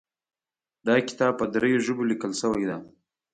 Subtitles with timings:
[0.87, 2.77] دا کتاب په دریو ژبو لیکل شوی ده